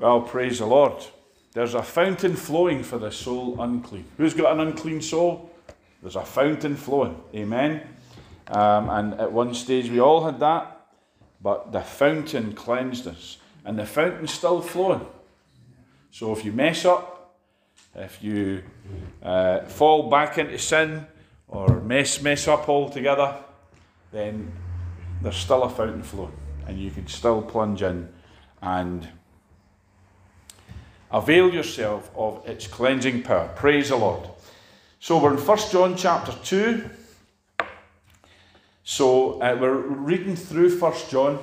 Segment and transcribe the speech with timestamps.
[0.00, 0.94] Well, praise the Lord.
[1.52, 4.06] There's a fountain flowing for the soul unclean.
[4.16, 5.50] Who's got an unclean soul?
[6.00, 7.20] There's a fountain flowing.
[7.34, 7.82] Amen.
[8.46, 10.86] Um, and at one stage we all had that,
[11.42, 15.06] but the fountain cleansed us, and the fountain's still flowing.
[16.10, 17.36] So if you mess up,
[17.94, 18.62] if you
[19.22, 21.06] uh, fall back into sin,
[21.46, 23.36] or mess mess up altogether,
[24.12, 24.50] then
[25.20, 26.32] there's still a fountain flowing,
[26.66, 28.08] and you can still plunge in
[28.62, 29.06] and
[31.12, 33.48] avail yourself of its cleansing power.
[33.56, 34.28] Praise the Lord.
[35.00, 36.90] So we're in 1 John chapter 2.
[38.84, 41.38] So uh, we're reading through 1 John,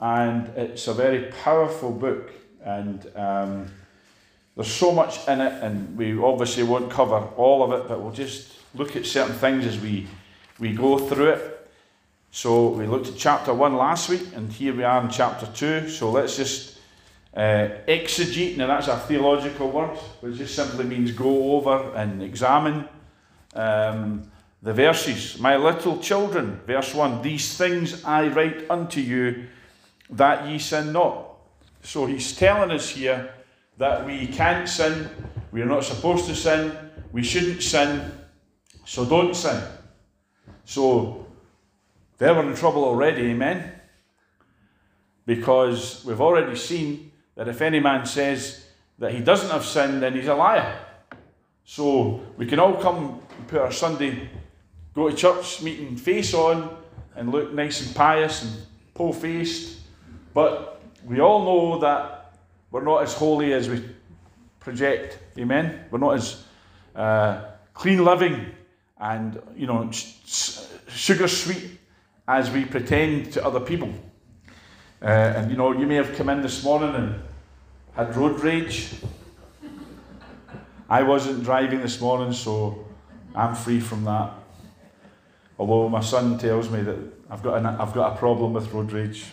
[0.00, 2.32] and it's a very powerful book,
[2.64, 3.70] and um,
[4.56, 8.12] there's so much in it, and we obviously won't cover all of it, but we'll
[8.12, 10.06] just look at certain things as we,
[10.58, 11.70] we go through it.
[12.30, 15.88] So we looked at chapter 1 last week, and here we are in chapter 2.
[15.88, 16.79] So let's just
[17.34, 22.88] uh, exegete, now that's a theological word, which just simply means go over and examine
[23.54, 24.30] um,
[24.62, 25.38] the verses.
[25.38, 29.46] My little children, verse 1 These things I write unto you
[30.10, 31.28] that ye sin not.
[31.82, 33.32] So he's telling us here
[33.78, 35.08] that we can't sin,
[35.52, 36.76] we are not supposed to sin,
[37.12, 38.10] we shouldn't sin,
[38.84, 39.62] so don't sin.
[40.64, 41.26] So
[42.18, 43.72] they were in trouble already, amen?
[45.24, 47.09] Because we've already seen
[47.40, 48.66] that if any man says
[48.98, 50.78] that he doesn't have sin, then he's a liar.
[51.64, 54.28] So we can all come and put our Sunday,
[54.94, 56.76] go to church meeting face on
[57.16, 58.52] and look nice and pious and
[58.92, 59.80] po faced,
[60.34, 62.34] but we all know that
[62.70, 63.88] we're not as holy as we
[64.58, 65.18] project.
[65.38, 65.86] Amen?
[65.90, 66.44] We're not as
[66.94, 68.52] uh, clean living
[68.98, 69.90] and, you know,
[70.88, 71.70] sugar sweet
[72.28, 73.88] as we pretend to other people.
[75.00, 77.14] Uh, and you know, you may have come in this morning and
[77.94, 78.94] had road rage.
[80.88, 82.86] I wasn't driving this morning, so
[83.34, 84.32] I'm free from that.
[85.58, 86.98] Although my son tells me that
[87.30, 89.24] I've got, an, I've got a problem with road rage.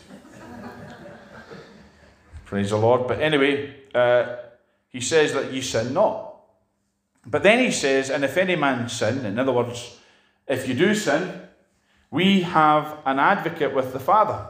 [2.46, 3.08] Praise the Lord.
[3.08, 4.36] But anyway, uh,
[4.90, 6.36] he says that ye sin not.
[7.26, 10.00] But then he says, and if any man sin, in other words,
[10.48, 11.42] if you do sin,
[12.10, 14.48] we have an advocate with the Father,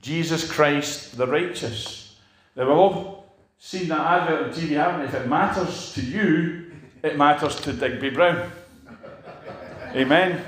[0.00, 2.16] Jesus Christ the righteous.
[2.54, 3.21] Now, we've all
[3.62, 5.06] seen that advert on TV, haven't we?
[5.06, 8.50] If it matters to you, it matters to Digby Brown.
[9.94, 10.44] Amen.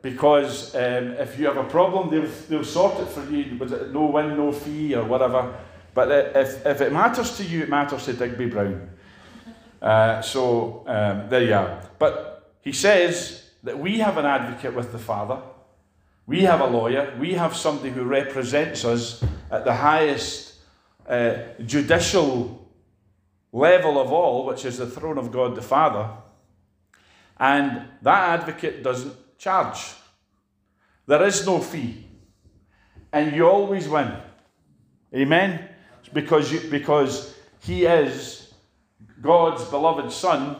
[0.00, 3.58] Because um, if you have a problem, they'll, they'll sort it for you.
[3.58, 5.52] Was it no win, no fee, or whatever?
[5.92, 8.88] But if, if it matters to you, it matters to Digby Brown.
[9.82, 11.82] Uh, so um, there you are.
[11.98, 15.42] But he says that we have an advocate with the Father,
[16.28, 19.20] we have a lawyer, we have somebody who represents us
[19.50, 20.49] at the highest
[21.10, 22.68] uh, judicial
[23.52, 26.08] level of all, which is the throne of God the Father.
[27.38, 29.94] And that advocate doesn't charge.
[31.06, 32.06] There is no fee.
[33.12, 34.12] And you always win.
[35.14, 35.68] Amen?
[36.12, 38.52] Because, you, because he is
[39.20, 40.56] God's beloved Son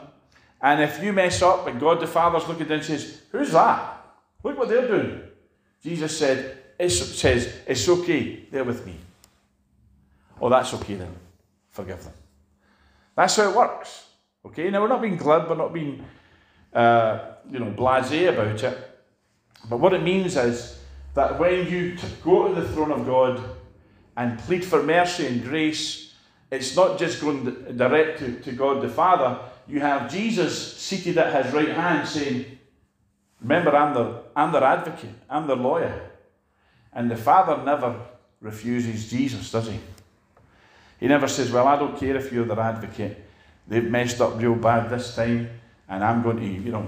[0.62, 4.04] and if you mess up and God the Father's looking down and says, Who's that?
[4.42, 5.22] Look what they're doing.
[5.82, 8.96] Jesus said, it says, It's okay, they're with me.
[10.40, 11.14] Oh, that's okay then.
[11.70, 12.12] Forgive them.
[13.14, 14.06] That's how it works.
[14.46, 14.70] Okay?
[14.70, 16.04] Now, we're not being glib, we're not being,
[16.72, 17.18] uh,
[17.50, 18.90] you know, blase about it.
[19.68, 20.78] But what it means is
[21.14, 23.42] that when you go to the throne of God
[24.16, 26.14] and plead for mercy and grace,
[26.50, 31.44] it's not just going direct to, to God the Father, you have Jesus seated at
[31.44, 32.58] his right hand saying,
[33.40, 36.10] Remember, I'm their, I'm their advocate, I'm their lawyer.
[36.92, 37.94] And the Father never
[38.40, 39.78] refuses Jesus, does he?
[41.00, 43.24] He never says, Well, I don't care if you're their advocate.
[43.66, 45.48] They've messed up real bad this time,
[45.88, 46.86] and I'm going to, you know,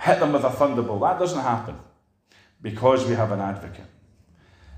[0.00, 1.00] hit them with a thunderbolt.
[1.02, 1.76] That doesn't happen
[2.62, 3.86] because we have an advocate.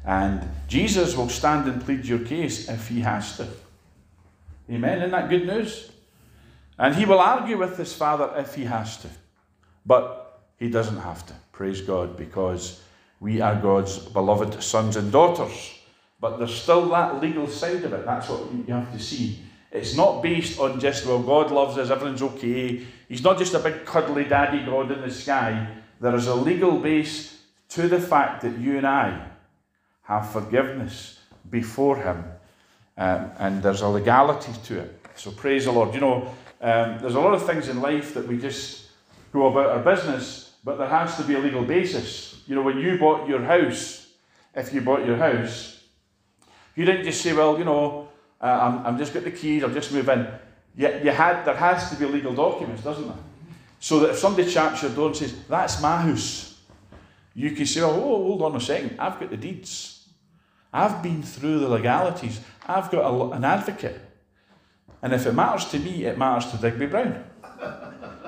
[0.04, 3.46] And Jesus will stand and plead your case if he has to.
[4.70, 4.98] Amen.
[4.98, 5.90] Isn't that good news?
[6.78, 9.08] And he will argue with his father if he has to.
[9.84, 11.34] But he doesn't have to.
[11.52, 12.82] Praise God, because
[13.20, 15.74] we are God's beloved sons and daughters.
[16.20, 18.04] But there's still that legal side of it.
[18.04, 19.40] That's what you have to see.
[19.70, 22.86] It's not based on just, well, God loves us, everything's okay.
[23.08, 25.68] He's not just a big cuddly daddy God in the sky.
[26.00, 29.28] There is a legal base to the fact that you and I
[30.02, 31.20] have forgiveness
[31.50, 32.24] before Him.
[32.96, 35.06] Um, and there's a legality to it.
[35.16, 35.92] So praise the Lord.
[35.94, 38.86] You know, um, there's a lot of things in life that we just
[39.32, 42.42] go about our business, but there has to be a legal basis.
[42.46, 44.06] You know, when you bought your house,
[44.54, 45.75] if you bought your house,
[46.76, 48.08] you didn't just say, well, you know,
[48.40, 50.28] uh, I'm, I'm just got the keys, I'll just move in.
[50.76, 53.16] You, you had, there has to be legal documents, doesn't there?
[53.80, 56.60] So that if somebody chaps your door and says, That's my house,
[57.34, 60.06] you can say, Oh, hold on a second, I've got the deeds.
[60.72, 62.40] I've been through the legalities.
[62.66, 63.98] I've got a, an advocate.
[65.00, 67.24] And if it matters to me, it matters to Digby Brown.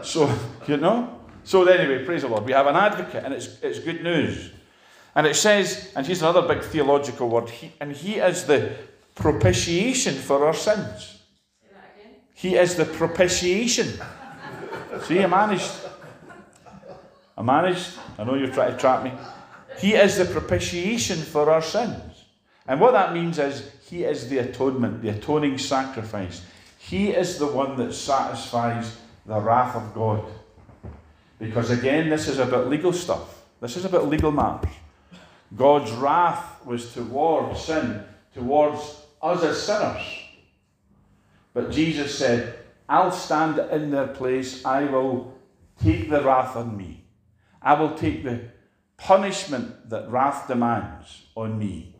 [0.02, 0.32] so,
[0.66, 1.20] you know?
[1.44, 2.44] So, anyway, praise the Lord.
[2.44, 4.50] We have an advocate, and it's, it's good news.
[5.18, 8.76] And it says, and here's another big theological word, he, and he is the
[9.16, 11.22] propitiation for our sins.
[12.34, 13.98] He is the propitiation.
[15.02, 15.72] See, I managed.
[17.36, 17.98] I managed.
[18.16, 19.10] I know you're trying to trap me.
[19.80, 22.26] He is the propitiation for our sins.
[22.68, 26.46] And what that means is, He is the atonement, the atoning sacrifice.
[26.78, 30.24] He is the one that satisfies the wrath of God.
[31.40, 33.42] Because again, this is about legal stuff.
[33.60, 34.70] This is about legal matters.
[35.56, 38.04] God's wrath was towards sin,
[38.34, 40.02] towards us as sinners.
[41.54, 42.58] But Jesus said,
[42.88, 44.64] I'll stand in their place.
[44.64, 45.34] I will
[45.82, 47.04] take the wrath on me.
[47.62, 48.40] I will take the
[48.96, 51.94] punishment that wrath demands on me.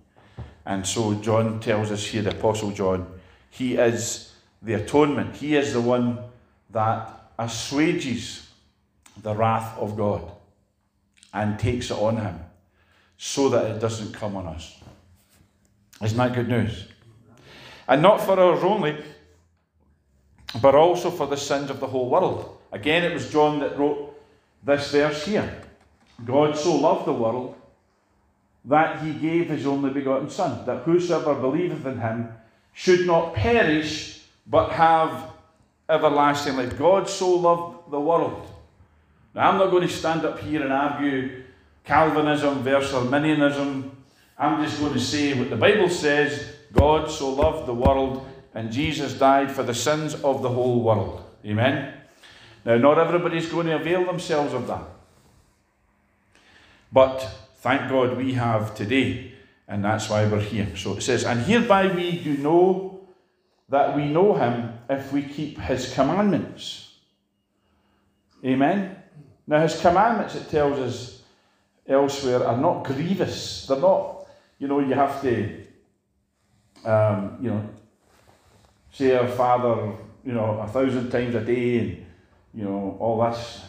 [0.66, 3.06] And so John tells us here, the Apostle John,
[3.50, 5.36] he is the atonement.
[5.36, 6.18] He is the one
[6.70, 8.50] that assuages
[9.22, 10.30] the wrath of God
[11.32, 12.38] and takes it on him
[13.18, 14.80] so that it doesn't come on us.
[16.00, 16.86] Isn't that good news?
[17.88, 18.96] And not for ours only,
[20.62, 22.58] but also for the sins of the whole world.
[22.72, 24.14] Again, it was John that wrote
[24.64, 25.62] this verse here
[26.24, 27.54] God so loved the world
[28.64, 32.28] that he gave his only begotten Son, that whosoever believeth in him
[32.72, 35.30] should not perish, but have
[35.88, 36.78] everlasting life.
[36.78, 38.46] God so loved the world.
[39.34, 41.44] Now, I'm not going to stand up here and argue
[41.88, 43.90] Calvinism versus Arminianism.
[44.38, 48.70] I'm just going to say what the Bible says God so loved the world and
[48.70, 51.24] Jesus died for the sins of the whole world.
[51.46, 51.94] Amen?
[52.66, 54.82] Now, not everybody's going to avail themselves of that.
[56.92, 57.20] But
[57.56, 59.32] thank God we have today,
[59.66, 60.76] and that's why we're here.
[60.76, 63.00] So it says, And hereby we do know
[63.70, 66.96] that we know him if we keep his commandments.
[68.44, 68.96] Amen?
[69.46, 71.17] Now, his commandments, it tells us
[71.88, 73.66] elsewhere, are not grievous.
[73.66, 74.26] They're not,
[74.58, 75.64] you know, you have to,
[76.84, 77.68] um, you know,
[78.92, 79.92] say our Father,
[80.24, 82.06] you know, a thousand times a day, and,
[82.54, 83.60] you know, all that's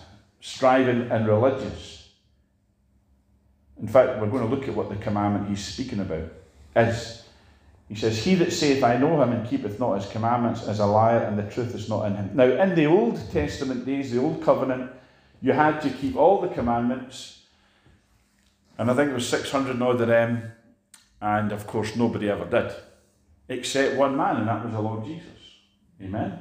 [0.41, 2.09] striving and religious.
[3.81, 6.31] In fact, we're going to look at what the commandment he's speaking about
[6.75, 7.23] is.
[7.87, 10.85] He says, He that saith, I know him, and keepeth not his commandments, is a
[10.85, 12.31] liar, and the truth is not in him.
[12.33, 14.91] Now, in the Old Testament days, the Old Covenant,
[15.41, 17.38] you had to keep all the commandments,
[18.79, 20.53] and I think it was 600 odd of them,
[21.21, 22.71] and of course, nobody ever did,
[23.49, 25.27] except one man, and that was the Lord Jesus.
[26.01, 26.39] Amen.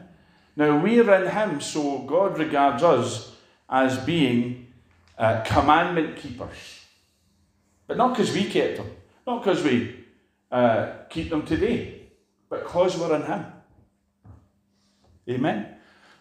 [0.57, 3.33] Now, we're in him, so God regards us
[3.69, 4.69] as being
[5.19, 6.85] uh, commandment keepers.
[7.89, 8.91] But not because we kept them,
[9.27, 9.97] not because we
[10.53, 12.03] uh, keep them today,
[12.49, 13.47] but because we're in Him.
[15.29, 15.75] Amen.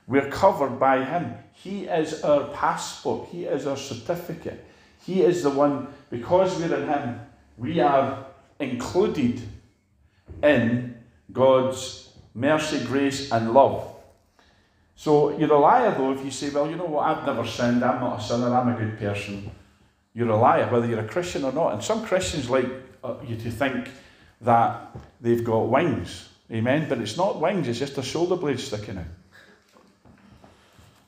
[0.08, 1.36] We're covered by Him.
[1.54, 4.67] He is our passport, He is our certificate.
[5.08, 7.20] He is the one, because we're in Him,
[7.58, 8.28] we are
[8.60, 9.42] included
[10.44, 10.96] in
[11.34, 13.96] God's mercy, grace, and love.
[14.96, 17.84] So you're a liar, though, if you say, Well, you know what, I've never sinned,
[17.84, 19.50] I'm not a sinner, I'm a good person
[20.18, 21.74] you're a liar, whether you're a Christian or not.
[21.74, 22.66] And some Christians like
[23.04, 23.88] uh, you to think
[24.42, 26.30] that they've got wings.
[26.52, 26.88] Amen.
[26.90, 29.06] But it's not wings, it's just a shoulder blade sticking out.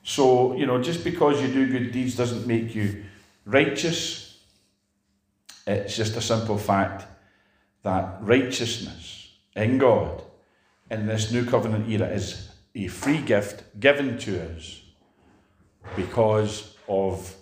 [0.04, 3.02] So, you know, just because you do good deeds doesn't make you
[3.44, 4.38] righteous.
[5.66, 7.06] It's just a simple fact
[7.82, 10.22] that righteousness in God
[10.90, 14.82] in this new covenant era is a free gift given to us
[15.96, 17.34] because of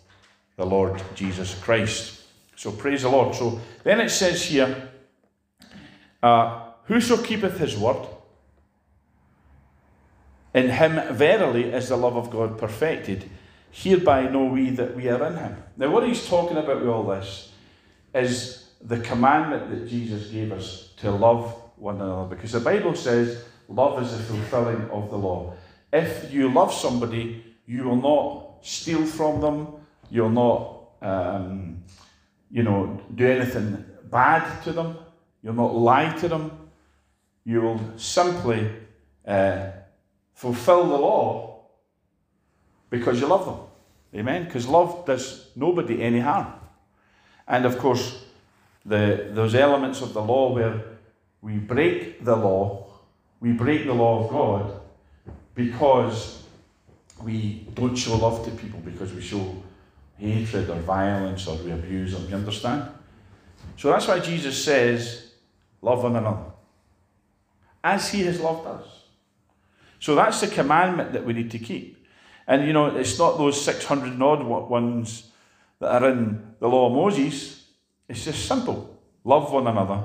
[0.57, 2.23] the Lord Jesus Christ.
[2.57, 3.35] So praise the Lord.
[3.35, 4.91] So then it says here,
[6.23, 8.07] uh, Whoso keepeth his word,
[10.55, 13.29] in him verily is the love of God perfected.
[13.71, 15.57] Hereby know we that we are in him.
[15.77, 17.53] Now, what he's talking about with all this
[18.15, 22.35] is the commandment that Jesus gave us to love one another.
[22.35, 25.55] Because the Bible says love is the fulfilling of the law.
[25.93, 29.79] If you love somebody, you will not steal from them,
[30.11, 31.83] You'll not, um,
[32.51, 34.97] you know, do anything bad to them.
[35.43, 36.51] You'll not lie to them.
[37.45, 38.71] You will simply
[39.27, 39.67] uh,
[40.35, 41.48] fulfill the law
[42.91, 44.21] because you love them.
[44.21, 44.45] Amen?
[44.45, 46.53] Because love does nobody any harm.
[47.47, 48.25] And of course,
[48.85, 50.83] the, those elements of the law where
[51.43, 52.89] we break the law
[53.41, 54.81] we break the law of God
[55.55, 56.43] because
[57.23, 59.63] we don't show love to people, because we show
[60.17, 62.29] hatred or violence or we abuse them.
[62.29, 62.89] You understand?
[63.77, 65.25] So that's why Jesus says,
[65.81, 66.43] Love one another
[67.85, 69.05] as he has loved us.
[70.01, 71.98] So that's the commandment that we need to keep.
[72.49, 75.31] And you know, it's not those 600 and odd ones
[75.81, 77.67] that are in the law of Moses.
[78.09, 80.03] It's just simple love one another,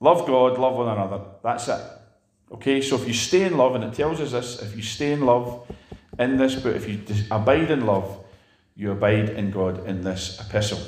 [0.00, 1.20] love God, love one another.
[1.42, 1.80] That's it.
[2.52, 5.12] Okay, so if you stay in love, and it tells us this if you stay
[5.12, 5.70] in love
[6.18, 7.00] in this book, if you
[7.30, 8.24] abide in love,
[8.74, 10.80] you abide in God in this epistle.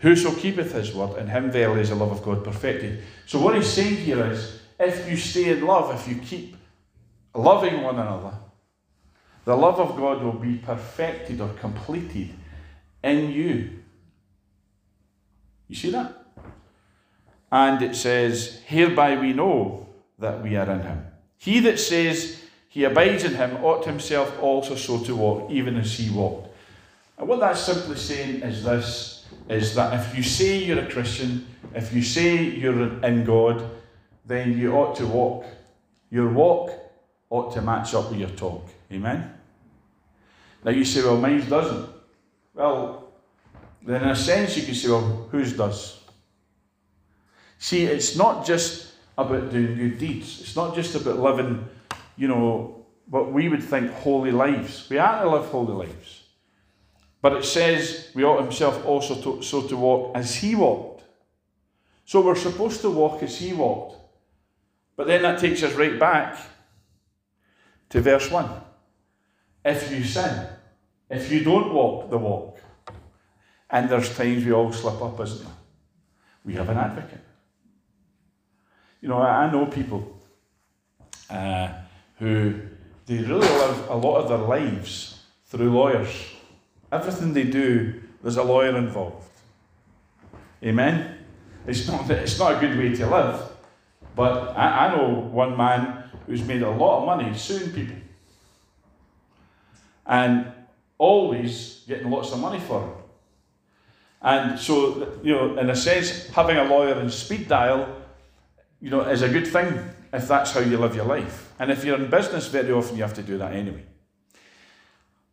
[0.00, 3.04] Whoso keepeth his word, in him verily is the love of God perfected.
[3.26, 6.56] So, what he's saying here is if you stay in love, if you keep
[7.32, 8.32] loving one another,
[9.46, 12.34] the love of God will be perfected or completed
[13.02, 13.70] in you.
[15.68, 16.12] You see that?
[17.52, 19.86] And it says, Hereby we know
[20.18, 21.06] that we are in him.
[21.36, 25.96] He that says he abides in him ought himself also so to walk, even as
[25.96, 26.48] he walked.
[27.16, 31.46] And what that's simply saying is this is that if you say you're a Christian,
[31.72, 33.64] if you say you're in God,
[34.24, 35.46] then you ought to walk.
[36.10, 36.72] Your walk
[37.30, 38.68] ought to match up with your talk.
[38.90, 39.35] Amen?
[40.66, 41.88] Now you say, well, mine doesn't.
[42.52, 43.12] Well,
[43.82, 46.00] then in a sense you can say, well, whose does?
[47.56, 50.40] See, it's not just about doing good deeds.
[50.40, 51.68] It's not just about living,
[52.16, 54.88] you know, what we would think holy lives.
[54.90, 56.24] We are to live holy lives.
[57.22, 61.04] But it says we ought himself also to, so to walk as he walked.
[62.06, 64.00] So we're supposed to walk as he walked.
[64.96, 66.36] But then that takes us right back
[67.90, 68.50] to verse 1.
[69.64, 70.48] If you sin,
[71.08, 72.60] if you don't walk the walk,
[73.70, 75.54] and there's times we all slip up, isn't there?
[76.44, 77.20] We have an advocate.
[79.00, 80.20] You know, I know people
[81.28, 81.68] uh,
[82.18, 82.54] who
[83.06, 86.08] they really live a lot of their lives through lawyers.
[86.90, 89.28] Everything they do, there's a lawyer involved.
[90.62, 91.18] Amen?
[91.66, 93.42] It's not, it's not a good way to live,
[94.14, 97.96] but I, I know one man who's made a lot of money suing people.
[100.06, 100.52] And
[100.98, 103.06] always getting lots of money for it.
[104.22, 108.02] And so, you know, in a sense, having a lawyer in speed dial,
[108.80, 109.78] you know, is a good thing
[110.12, 111.52] if that's how you live your life.
[111.58, 113.84] And if you're in business, very often you have to do that anyway.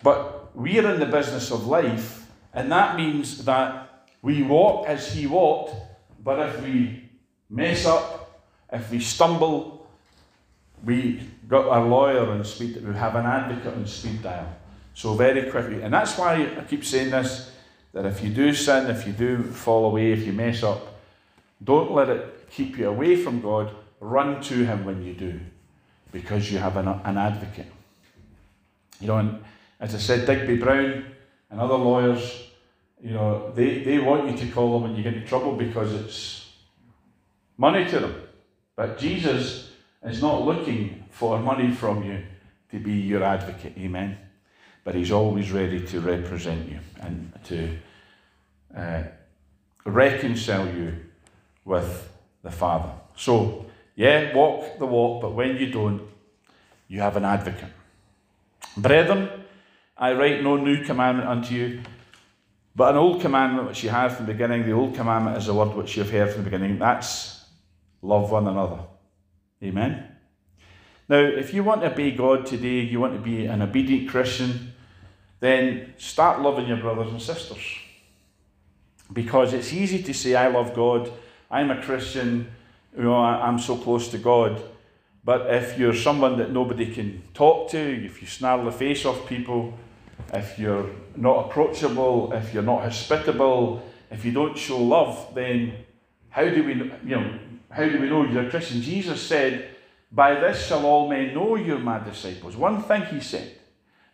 [0.01, 5.27] But we're in the business of life, and that means that we walk as he
[5.27, 5.75] walked,
[6.24, 7.10] but if we
[7.50, 9.88] mess up, if we stumble,
[10.84, 14.48] we got our lawyer on speed, we have an advocate on speed dial.
[14.94, 17.52] So very quickly, and that's why I keep saying this,
[17.94, 21.00] that if you do sin, if you do fall away, if you mess up,
[21.64, 23.72] don't let it keep you away from God.
[24.00, 25.40] Run to Him when you do,
[26.12, 27.72] because you have an, an advocate.
[29.00, 29.44] You know, and
[29.80, 31.06] as I said, Digby Brown
[31.50, 32.44] and other lawyers,
[33.02, 35.94] you know, they, they want you to call them when you get in trouble because
[35.94, 36.52] it's
[37.58, 38.16] money to them.
[38.76, 39.72] But Jesus
[40.04, 42.24] is not looking for money from you
[42.72, 43.78] to be your advocate.
[43.78, 44.18] Amen.
[44.84, 47.78] But he's always ready to represent you and to
[48.75, 49.04] uh,
[49.86, 50.96] reconcile you
[51.66, 52.10] with
[52.42, 52.92] the Father.
[53.16, 56.02] So, yeah, walk the walk, but when you don't,
[56.88, 57.72] you have an advocate.
[58.75, 59.30] Brethren,
[59.98, 61.82] I write no new commandment unto you,
[62.75, 64.66] but an old commandment which you had from the beginning.
[64.66, 66.80] The old commandment is the word which you have heard from the beginning.
[66.80, 67.46] That's
[68.02, 68.80] love one another.
[69.63, 70.08] Amen.
[71.08, 74.73] Now, if you want to obey God today, you want to be an obedient Christian,
[75.44, 77.60] then start loving your brothers and sisters.
[79.12, 81.12] Because it's easy to say, I love God,
[81.52, 82.50] I'm a Christian,
[82.96, 84.62] you know, I'm so close to God.
[85.26, 89.28] But if you're someone that nobody can talk to, if you snarl the face off
[89.28, 89.78] people,
[90.34, 95.74] if you're not approachable, if you're not hospitable, if you don't show love, then
[96.30, 98.82] how do we, you know, how do we know you're a Christian?
[98.82, 99.76] Jesus said,
[100.10, 102.56] By this shall all men know you're my disciples.
[102.56, 103.58] One thing he said.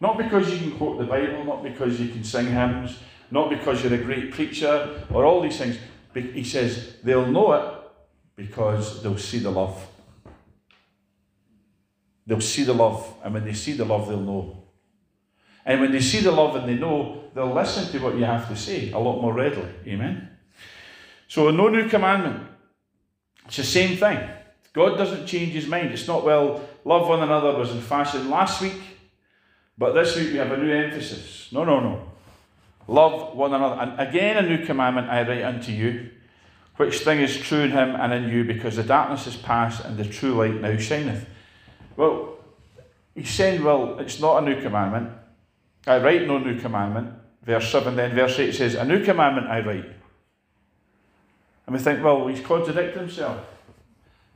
[0.01, 2.97] Not because you can quote the Bible, not because you can sing hymns,
[3.31, 5.77] not because you're a great preacher, or all these things.
[6.13, 7.73] He says, they'll know it
[8.35, 9.85] because they'll see the love.
[12.25, 14.63] They'll see the love, and when they see the love, they'll know.
[15.65, 18.47] And when they see the love and they know, they'll listen to what you have
[18.49, 19.69] to say a lot more readily.
[19.87, 20.29] Amen?
[21.27, 22.47] So, no new commandment.
[23.47, 24.29] It's the same thing.
[24.73, 25.91] God doesn't change his mind.
[25.91, 28.79] It's not, well, love one another was in fashion last week,
[29.79, 31.47] but this week we have a new emphasis.
[31.53, 32.03] No, no, no.
[32.87, 33.81] Love one another.
[33.81, 36.09] And again, a new commandment I write unto you,
[36.75, 39.97] which thing is true in him and in you, because the darkness is past and
[39.97, 41.25] the true light now shineth.
[41.95, 42.39] Well,
[43.15, 45.11] he's saying, well, it's not a new commandment.
[45.87, 47.13] I write no new commandment.
[47.43, 49.89] Verse 7, then verse 8 says, A new commandment I write.
[51.65, 53.45] And we think, well, he's contradicting himself.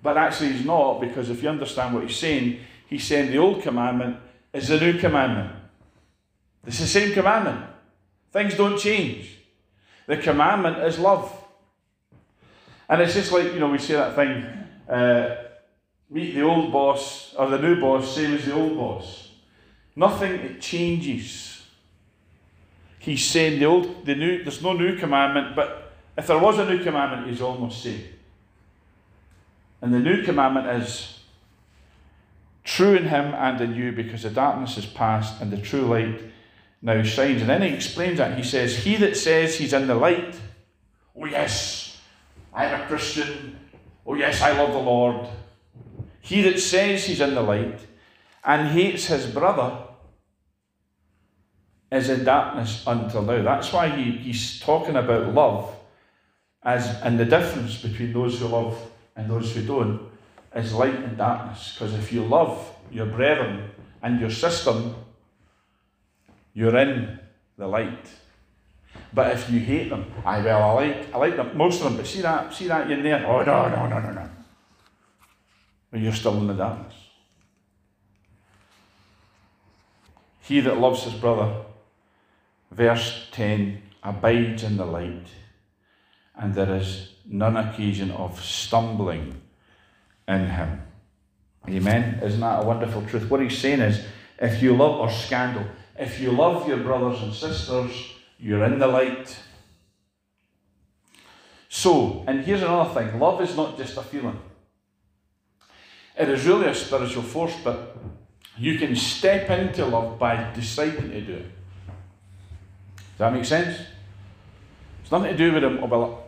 [0.02, 3.62] But actually, he's not, because if you understand what he's saying, he's saying the old
[3.62, 4.18] commandment
[4.54, 5.52] is the new commandment.
[6.66, 7.66] It's the same commandment.
[8.32, 9.38] Things don't change.
[10.08, 11.32] The commandment is love.
[12.88, 14.46] And it's just like, you know, we say that thing
[14.88, 15.36] uh,
[16.10, 19.32] meet the old boss or the new boss, same as the old boss.
[19.96, 21.64] Nothing changes.
[23.00, 26.66] He's saying the old, the new, there's no new commandment, but if there was a
[26.66, 28.06] new commandment, he's almost saying.
[29.82, 31.20] And the new commandment is
[32.64, 36.22] true in him and in you because the darkness is past and the true light
[36.82, 37.42] now shines.
[37.42, 38.38] And then he explains that.
[38.38, 40.36] He says, He that says he's in the light,
[41.16, 42.02] oh yes,
[42.54, 43.58] I'm a Christian,
[44.06, 45.28] oh yes, I love the Lord.
[46.22, 47.80] He that says he's in the light
[48.44, 49.78] and hates his brother
[51.92, 53.42] is in darkness until now.
[53.44, 55.76] That's why he, he's talking about love
[56.64, 58.78] as and the difference between those who love
[59.16, 60.13] and those who don't
[60.56, 61.74] is light and darkness.
[61.74, 64.96] Because if you love your brethren and your system,
[66.54, 67.20] you're in
[67.58, 68.08] the light.
[69.14, 71.98] But if you hate them, I well, I like I like them most of them,
[71.98, 73.26] but see that see that in there?
[73.26, 74.30] Oh no, no, no, no, no.
[75.92, 76.94] But you're still in the darkness.
[80.42, 81.64] He that loves his brother,
[82.70, 85.28] verse 10, abides in the light,
[86.36, 89.42] and there is none occasion of stumbling
[90.28, 90.82] in him.
[91.70, 92.20] Amen.
[92.24, 93.30] Isn't that a wonderful truth?
[93.30, 94.04] What he's saying is
[94.40, 95.66] if you love, or scandal,
[95.98, 97.92] if you love your brothers and sisters,
[98.38, 99.38] you're in the light.
[101.70, 104.40] So, and here's another thing love is not just a feeling,
[106.18, 107.98] it is really a spiritual force, but
[108.58, 111.52] you can step into love by deciding to do it.
[112.96, 113.80] Does that make sense?
[115.02, 115.80] It's nothing to do with him.
[115.82, 116.28] Oh, well,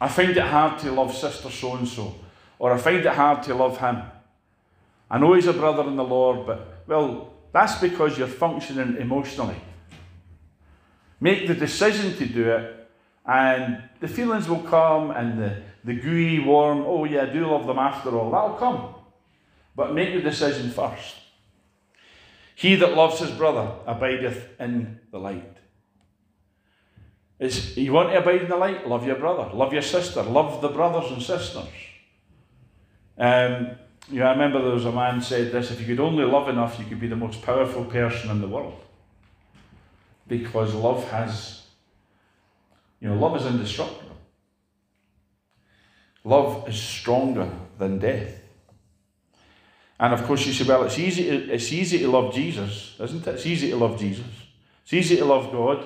[0.00, 2.14] I find it hard to love sister so and so,
[2.60, 4.02] or I find it hard to love him.
[5.10, 9.56] I know he's a brother in the Lord, but, well, that's because you're functioning emotionally.
[11.20, 12.90] Make the decision to do it,
[13.24, 17.66] and the feelings will come, and the, the gooey, warm, oh yeah, I do love
[17.66, 18.94] them after all, that'll come.
[19.74, 21.16] But make the decision first.
[22.54, 25.56] He that loves his brother abideth in the light.
[27.38, 28.86] Is you want to abide in the light?
[28.86, 31.64] Love your brother, love your sister, love the brothers and sisters.
[33.20, 33.72] Um,
[34.08, 36.48] you know, I remember there was a man said this: if you could only love
[36.48, 38.80] enough, you could be the most powerful person in the world.
[40.26, 41.62] Because love has,
[42.98, 44.16] you know, love is indestructible.
[46.24, 48.40] Love is stronger than death.
[49.98, 53.26] And of course, you say, well, it's easy, to, it's easy to love Jesus, isn't
[53.26, 53.34] it?
[53.34, 54.24] It's easy to love Jesus.
[54.84, 55.84] It's easy to love God.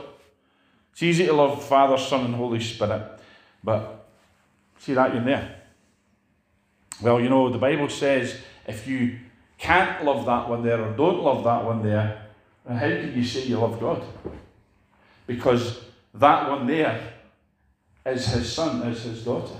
[0.92, 3.03] It's easy to love Father, Son, and Holy Spirit.
[3.62, 4.07] But
[4.79, 5.63] see that in there.
[7.03, 9.19] Well, you know, the Bible says if you
[9.59, 12.27] can't love that one there or don't love that one there,
[12.69, 14.03] how can you say you love God?
[15.27, 15.81] Because
[16.15, 17.13] that one there
[18.07, 19.55] is his son, is his daughter.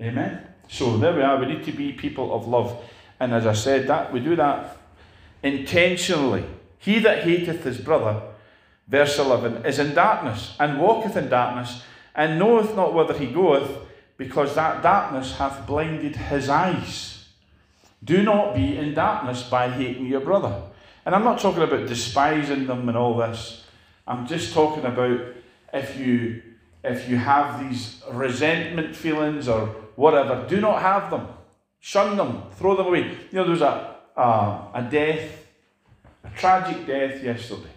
[0.00, 0.46] Amen.
[0.68, 1.38] So there we are.
[1.38, 2.78] We need to be people of love.
[3.20, 4.76] And as I said, that we do that
[5.42, 6.44] intentionally.
[6.78, 8.22] He that hateth his brother,
[8.86, 11.82] verse 11, is in darkness, and walketh in darkness,
[12.14, 13.70] and knoweth not whither he goeth,
[14.18, 17.28] because that darkness hath blinded his eyes.
[18.04, 20.62] Do not be in darkness by hating your brother.
[21.06, 23.64] And I'm not talking about despising them and all this.
[24.06, 25.20] I'm just talking about
[25.72, 26.42] if you
[26.84, 31.28] if you have these resentment feelings or whatever, do not have them.
[31.80, 33.02] Shun them, throw them away.
[33.30, 34.20] You know, there was a, a,
[34.74, 35.46] a death,
[36.24, 37.70] a tragic death yesterday,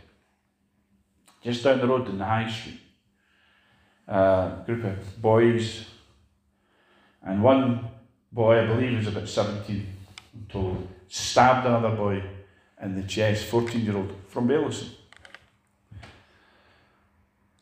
[1.42, 2.80] just down the road in the high street.
[4.08, 5.86] A group of boys,
[7.24, 7.88] and one
[8.32, 9.88] boy, I believe, was about 17,
[10.34, 12.24] I'm told, stabbed another boy
[12.82, 14.90] in the chest, 14 year old, from Baillieston.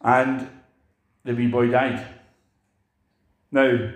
[0.01, 0.47] And
[1.23, 2.05] the wee boy died.
[3.51, 3.91] Now,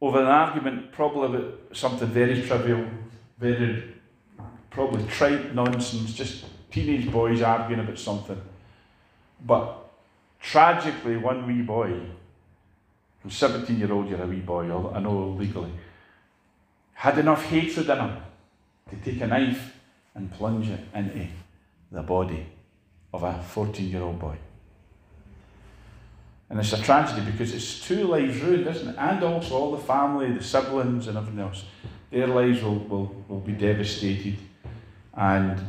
[0.00, 2.84] over an argument, probably about something very trivial,
[3.38, 3.94] very
[4.68, 8.40] probably trite nonsense, just teenage boys arguing about something.
[9.44, 9.90] But
[10.40, 12.00] tragically, one wee boy,
[13.22, 15.70] from 17 year old, you're a wee boy, I know legally,
[16.92, 18.16] had enough hatred in him
[18.90, 19.76] to take a knife
[20.16, 21.28] and plunge it into
[21.92, 22.46] the body
[23.14, 24.36] of a 14 year old boy.
[26.50, 28.96] And it's a tragedy because it's two lives ruined, isn't it?
[28.98, 31.64] And also all the family, the siblings, and everything else.
[32.10, 34.36] Their lives will, will, will be devastated.
[35.14, 35.60] And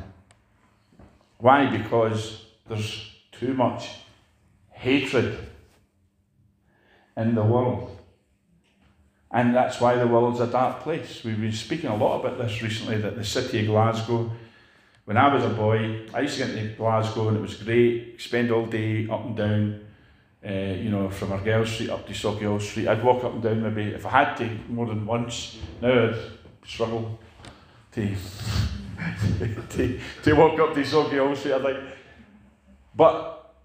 [1.38, 1.68] why?
[1.68, 3.90] Because there's too much
[4.72, 5.38] hatred
[7.18, 7.94] in the world.
[9.32, 11.24] And that's why the world's a dark place.
[11.24, 14.32] We've been speaking a lot about this recently that the city of Glasgow,
[15.06, 18.22] when I was a boy, I used to get to Glasgow and it was great,
[18.22, 19.86] spend all day up and down,
[20.48, 22.88] uh, you know, from Argyle Street up to Sauchiehall Street.
[22.88, 25.58] I'd walk up and down maybe, if I had to, more than once.
[25.82, 26.16] Now I'd
[26.68, 27.20] struggle
[27.94, 28.16] to,
[29.70, 31.54] to, to walk up to Sauchiehall Street.
[31.54, 31.78] I'd like,
[32.96, 33.56] but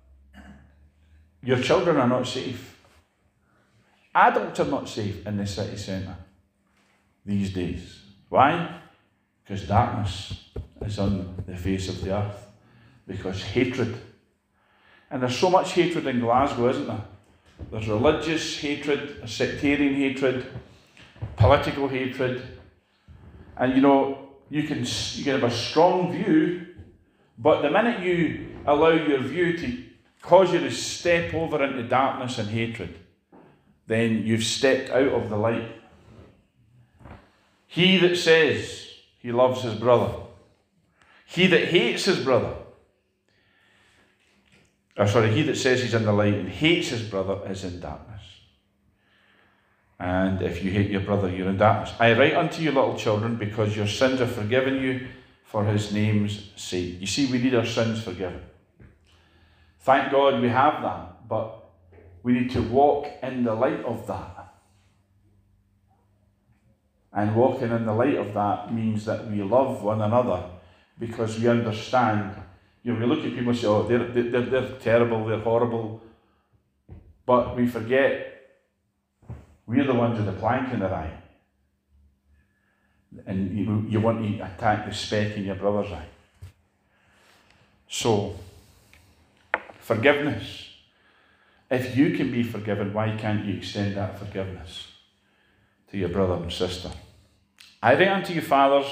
[1.42, 2.77] your children are not safe.
[4.14, 6.16] Adults are not safe in the city centre
[7.24, 8.00] these days.
[8.28, 8.80] Why?
[9.44, 10.50] Because darkness
[10.84, 12.46] is on the face of the earth.
[13.06, 13.96] Because hatred.
[15.10, 17.04] And there's so much hatred in Glasgow, isn't there?
[17.70, 20.46] There's religious hatred, sectarian hatred,
[21.36, 22.42] political hatred.
[23.56, 24.78] And you know, you can,
[25.14, 26.66] you can have a strong view,
[27.38, 29.84] but the minute you allow your view to
[30.22, 32.98] cause you to step over into darkness and hatred,
[33.88, 35.72] then you've stepped out of the light.
[37.66, 38.86] He that says
[39.18, 40.14] he loves his brother,
[41.26, 42.54] he that hates his brother,
[44.96, 47.80] or sorry, he that says he's in the light and hates his brother is in
[47.80, 48.22] darkness.
[49.98, 51.94] And if you hate your brother, you're in darkness.
[51.98, 55.08] I write unto you, little children, because your sins are forgiven you
[55.44, 57.00] for his name's sake.
[57.00, 58.42] You see, we need our sins forgiven.
[59.80, 61.57] Thank God we have that, but
[62.28, 64.52] we need to walk in the light of that.
[67.10, 70.44] And walking in the light of that means that we love one another
[70.98, 72.36] because we understand.
[72.82, 76.02] You know, we look at people and say, oh, they're, they're, they're terrible, they're horrible.
[77.24, 78.60] But we forget
[79.66, 81.14] we're the ones with the plank in their eye.
[83.24, 86.08] And you, you want to attack the speck in your brother's eye.
[87.88, 88.36] So,
[89.78, 90.67] forgiveness
[91.70, 94.88] if you can be forgiven, why can't you extend that forgiveness
[95.90, 96.90] to your brother and sister?
[97.82, 98.86] I write unto you, fathers,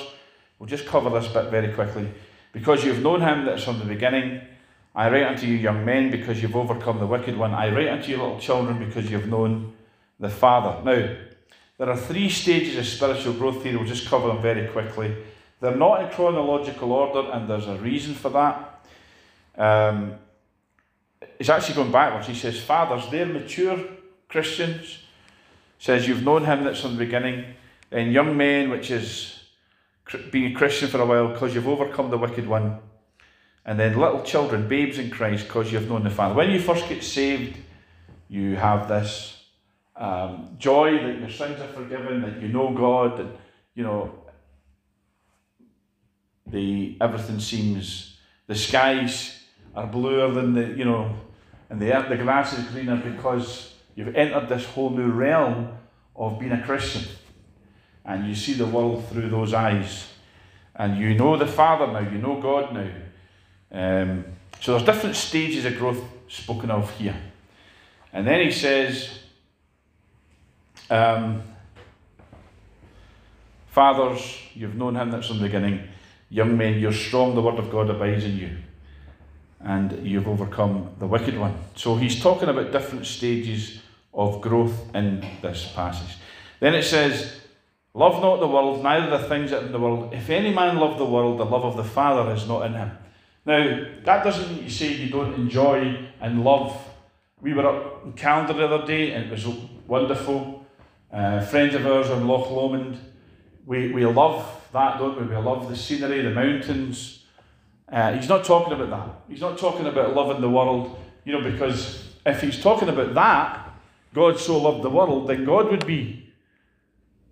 [0.59, 2.09] we'll just cover this bit very quickly.
[2.53, 4.41] Because you've known him that's from the beginning.
[4.95, 7.53] I write unto you, young men, because you've overcome the wicked one.
[7.53, 9.75] I write unto you, little children, because you've known
[10.19, 10.83] the Father.
[10.83, 11.17] Now,
[11.79, 13.77] there are three stages of spiritual growth here.
[13.77, 15.15] We'll just cover them very quickly.
[15.61, 18.87] They're not in chronological order, and there's a reason for that.
[19.59, 20.15] Um,
[21.39, 22.27] he's actually going backwards.
[22.27, 23.79] He says, Fathers, they're mature
[24.29, 24.99] Christians.
[25.79, 27.45] Says, You've known him that's from the beginning.
[27.91, 29.45] And young men, which is
[30.31, 32.79] being a Christian for a while, because you've overcome the wicked one.
[33.65, 36.35] And then little children, babes in Christ, because you've known the Father.
[36.35, 37.59] When you first get saved,
[38.29, 39.45] you have this
[39.97, 43.33] um, joy that your sins are forgiven, that you know God, and
[43.75, 44.15] you know
[46.47, 49.43] the everything seems the skies
[49.75, 51.15] are bluer than the you know
[51.69, 55.69] and the the grass is greener because you've entered this whole new realm
[56.15, 57.03] of being a Christian.
[58.05, 60.09] And you see the world through those eyes.
[60.75, 62.91] And you know the Father now, you know God now.
[63.73, 64.25] Um,
[64.61, 67.17] so there's different stages of growth spoken of here.
[68.13, 69.19] And then he says,
[70.89, 71.43] um,
[73.67, 75.89] Fathers, you've known him that's from the beginning.
[76.31, 78.57] Young men, you're strong, the word of God abides in you
[79.61, 81.55] and you've overcome the wicked one.
[81.75, 83.81] So he's talking about different stages
[84.13, 86.17] of growth in this passage.
[86.61, 87.41] Then it says,
[87.97, 90.13] Love not the world, neither the things that are in the world.
[90.13, 92.91] If any man love the world, the love of the Father is not in him.
[93.47, 96.79] Now, that doesn't mean to say you don't enjoy and love.
[97.41, 99.47] We were up in Callander the other day and it was
[99.87, 100.67] wonderful.
[101.11, 102.99] Uh, friends of ours on Loch Lomond,
[103.65, 105.35] we, we love that, don't we?
[105.35, 107.25] We love the scenery, the mountains,
[107.91, 109.21] uh, he's not talking about that.
[109.29, 113.75] He's not talking about loving the world, you know, because if he's talking about that,
[114.13, 116.33] God so loved the world, then God would be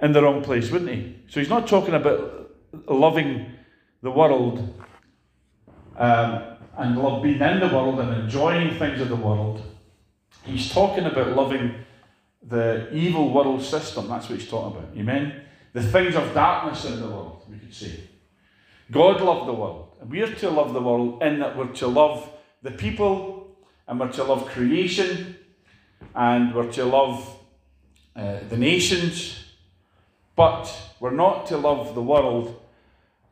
[0.00, 1.16] in the wrong place, wouldn't he?
[1.28, 2.50] So he's not talking about
[2.86, 3.52] loving
[4.02, 4.84] the world
[5.96, 6.42] um,
[6.76, 9.62] and love being in the world and enjoying things of the world.
[10.44, 11.74] He's talking about loving
[12.46, 14.08] the evil world system.
[14.08, 14.96] That's what he's talking about.
[14.96, 15.42] Amen?
[15.72, 18.00] The things of darkness in the world, we could say.
[18.90, 19.83] God loved the world.
[20.08, 22.30] We're to love the world in that we're to love
[22.62, 23.56] the people
[23.88, 25.36] and we're to love creation
[26.14, 27.36] and we're to love
[28.14, 29.44] uh, the nations.
[30.36, 32.60] But we're not to love the world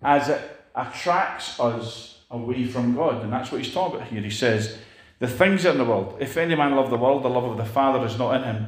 [0.02, 0.40] as it
[0.74, 3.22] attracts us away from God.
[3.22, 4.22] And that's what he's talking about here.
[4.22, 4.78] He says,
[5.18, 6.16] the things in the world.
[6.20, 8.66] If any man love the world, the love of the Father is not in him.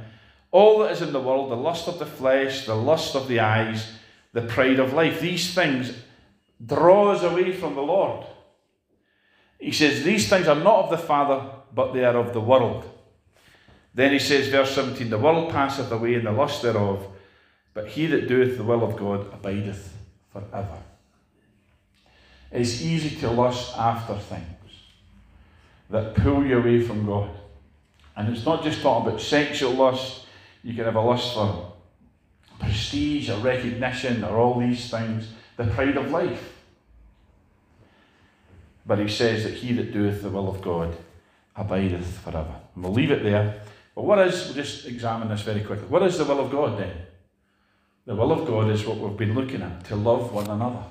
[0.50, 3.40] All that is in the world, the lust of the flesh, the lust of the
[3.40, 3.90] eyes,
[4.32, 5.92] the pride of life, these things
[6.64, 8.26] draw us away from the Lord.
[9.58, 12.84] He says, These things are not of the Father, but they are of the world.
[13.94, 17.06] Then he says, verse 17, The world passeth away and the lust thereof,
[17.72, 19.94] but he that doeth the will of God abideth
[20.32, 20.78] forever.
[22.50, 24.44] It's easy to lust after things
[25.90, 27.30] that pull you away from God.
[28.16, 30.26] And it's not just talking about sexual lust,
[30.62, 31.72] you can have a lust for
[32.60, 36.52] prestige or recognition or all these things, the pride of life.
[38.86, 40.96] But he says that he that doeth the will of God
[41.56, 42.54] abideth forever.
[42.74, 43.62] And we'll leave it there.
[43.94, 45.86] But what is, we'll just examine this very quickly.
[45.86, 46.94] What is the will of God then?
[48.06, 50.84] The will of God is what we've been looking at to love one another,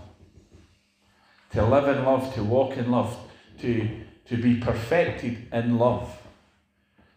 [1.51, 3.15] to live in love, to walk in love,
[3.59, 3.87] to
[4.25, 6.17] to be perfected in love.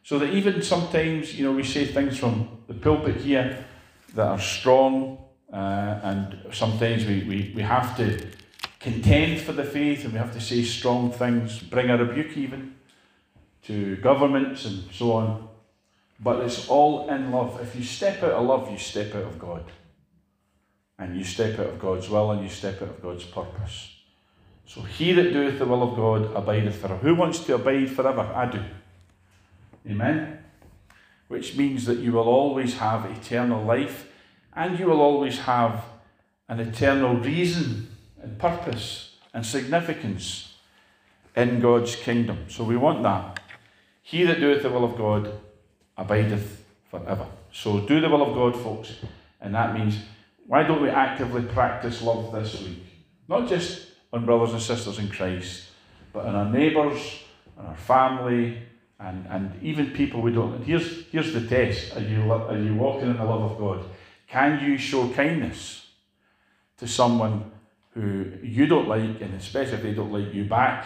[0.02, 3.64] So that even sometimes, you know, we say things from the pulpit here
[4.14, 5.18] that are strong,
[5.52, 8.26] uh, and sometimes we, we, we have to
[8.80, 12.74] contend for the faith and we have to say strong things, bring a rebuke even
[13.62, 15.48] to governments and so on.
[16.18, 17.60] But it's all in love.
[17.60, 19.64] If you step out of love, you step out of God.
[20.98, 23.92] And you step out of God's will and you step out of God's purpose.
[24.66, 26.96] So he that doeth the will of God abideth forever.
[26.96, 28.22] Who wants to abide forever?
[28.34, 28.62] I do.
[29.88, 30.38] Amen?
[31.28, 34.10] Which means that you will always have eternal life
[34.56, 35.84] and you will always have
[36.48, 40.54] an eternal reason and purpose and significance
[41.36, 42.46] in God's kingdom.
[42.48, 43.40] So we want that.
[44.02, 45.32] He that doeth the will of God
[45.96, 47.26] abideth forever.
[47.52, 48.94] So do the will of God, folks.
[49.40, 49.98] And that means,
[50.46, 52.84] why don't we actively practice love this week?
[53.28, 55.66] Not just on brothers and sisters in Christ,
[56.12, 57.24] but on our neighbours,
[57.58, 58.58] on our family,
[58.98, 60.62] and, and even people we don't.
[60.62, 63.84] Here's, here's the test are you, are you walking in the love of God?
[64.36, 65.86] Can you show kindness
[66.76, 67.50] to someone
[67.94, 70.84] who you don't like, and especially if they don't like you back?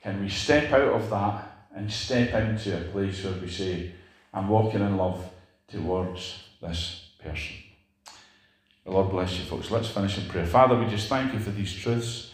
[0.00, 3.90] Can we step out of that and step into a place where we say,
[4.32, 5.28] I'm walking in love
[5.66, 7.56] towards this person?
[8.84, 9.72] The Lord bless you, folks.
[9.72, 10.46] Let's finish in prayer.
[10.46, 12.30] Father, we just thank you for these truths,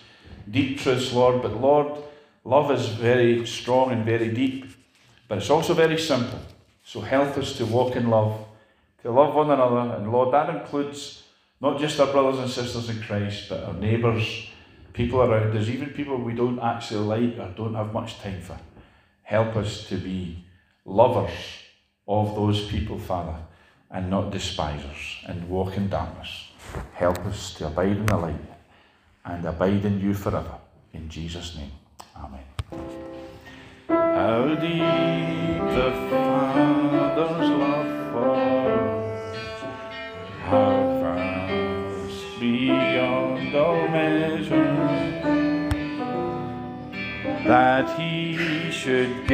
[0.51, 1.41] deep truths, Lord.
[1.41, 2.03] But Lord,
[2.45, 4.67] love is very strong and very deep,
[5.29, 6.41] but it's also very simple.
[6.85, 8.39] So help us to walk in love,
[9.05, 9.95] to love one another.
[9.95, 11.23] And Lord, that includes
[11.61, 14.49] not just our brothers and sisters in Christ, but our neighbours,
[14.93, 18.59] people around us, even people we don't actually like or don't have much time for.
[19.23, 20.45] Help us to be
[20.85, 21.31] lovers
[22.09, 23.37] of those people, Father
[23.95, 26.49] and not despisers, and walk in darkness.
[26.95, 28.47] Help us to abide in the light
[29.25, 30.59] and abide in you forever.
[30.93, 31.71] In Jesus' name,
[32.17, 32.43] Amen.
[33.89, 37.54] How deep the Father's
[47.45, 49.25] that He should give.